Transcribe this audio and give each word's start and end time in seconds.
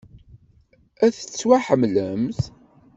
Ad 1.05 1.13
tettwaḥemmlemt. 1.13 2.39